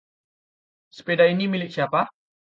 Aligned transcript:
Sepeda 0.95 1.25
ini 1.33 1.45
milik 1.57 1.71
siapa? 1.77 2.01